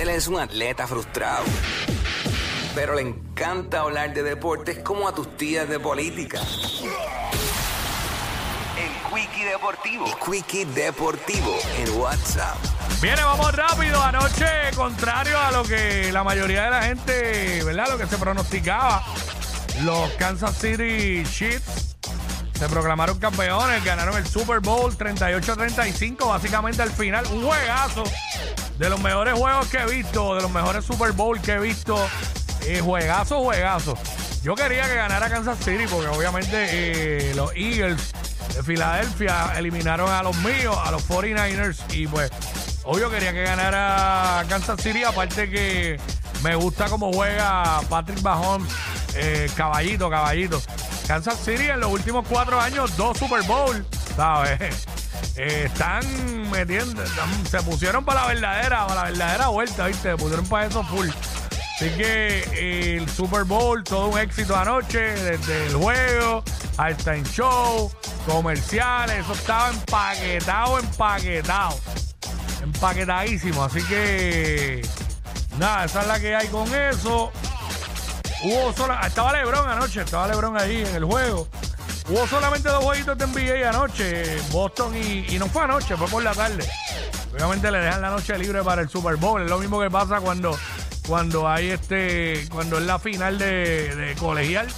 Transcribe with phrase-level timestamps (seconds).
[0.00, 1.42] Él es un atleta frustrado,
[2.72, 6.40] pero le encanta hablar de deportes como a tus tías de política.
[8.78, 10.06] El Quickie Deportivo.
[10.06, 12.56] El Quickie Deportivo en WhatsApp.
[13.02, 14.00] Viene, vamos rápido.
[14.00, 17.88] Anoche, contrario a lo que la mayoría de la gente, ¿verdad?
[17.90, 19.02] Lo que se pronosticaba,
[19.82, 21.97] los Kansas City Chiefs
[22.58, 27.24] se proclamaron campeones, ganaron el Super Bowl 38-35, básicamente al final.
[27.26, 28.02] Un juegazo
[28.78, 31.96] de los mejores juegos que he visto, de los mejores Super Bowl que he visto.
[32.62, 33.96] Eh, juegazo, juegazo.
[34.42, 38.12] Yo quería que ganara Kansas City porque obviamente eh, los Eagles
[38.56, 42.30] de Filadelfia eliminaron a los míos, a los 49ers y pues
[42.82, 46.00] obvio quería que ganara Kansas City, aparte que
[46.42, 48.72] me gusta cómo juega Patrick Mahomes,
[49.14, 50.60] eh, caballito, caballito.
[51.08, 53.82] Kansas City en los últimos cuatro años, dos Super Bowl,
[54.14, 54.60] ¿sabes?
[55.36, 56.04] Eh, están
[56.50, 57.02] metiendo,
[57.48, 60.10] se pusieron para la verdadera, para la verdadera vuelta, ¿viste?
[60.10, 61.08] Se pusieron para eso full.
[61.08, 66.44] Así que el Super Bowl, todo un éxito anoche, desde el juego,
[66.76, 67.90] hasta en show,
[68.26, 71.80] comerciales, eso estaba empaquetado, empaquetado,
[72.62, 73.64] empaquetadísimo.
[73.64, 74.86] Así que,
[75.56, 77.32] nada, esa es la que hay con eso.
[78.42, 81.48] Hubo sola, estaba Lebron anoche, estaba Lebron ahí en el juego.
[82.08, 86.32] Hubo solamente dos jueguitos de NBA anoche, Boston y, no fue anoche, fue por la
[86.32, 86.64] tarde.
[87.34, 89.42] Obviamente le dejan la noche libre para el Super Bowl.
[89.42, 90.56] Es lo mismo que pasa cuando,
[91.06, 94.68] cuando hay este, cuando es la final de, de colegial,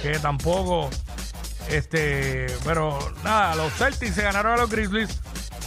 [0.00, 0.88] que tampoco,
[1.68, 5.20] este, pero nada, los Celtics se ganaron a los Grizzlies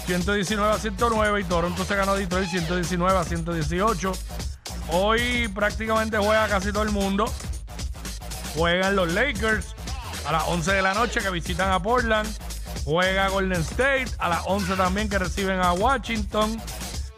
[0.06, 4.12] 119 a 109 y Toronto se ganó a Detroit 119 a 118.
[4.90, 7.32] Hoy prácticamente juega casi todo el mundo.
[8.56, 9.76] Juegan los Lakers
[10.28, 12.28] a las 11 de la noche que visitan a Portland.
[12.84, 16.62] Juega Golden State a las 11 también que reciben a Washington.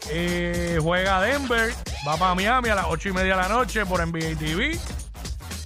[0.09, 1.73] Eh, juega Denver.
[2.07, 4.79] Va para Miami a las 8 y media de la noche por NBA TV.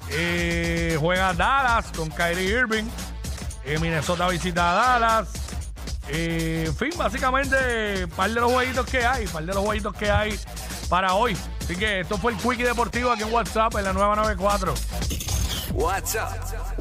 [0.10, 2.86] Eh, juega Dallas con Kyrie Irving.
[3.66, 5.30] Eh, Minnesota visita a Dallas.
[6.08, 10.10] Eh, en fin, básicamente, par de los jueguitos que hay, par de los jueguitos que
[10.10, 10.38] hay
[10.90, 11.38] para hoy.
[11.62, 14.74] Así que esto fue el Quickie Deportivo aquí en WhatsApp en la nueva 94.
[15.74, 16.80] WhatsApp.